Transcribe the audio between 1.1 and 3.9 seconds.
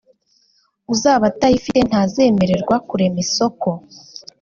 atayifite ntazemererwa kurema isoko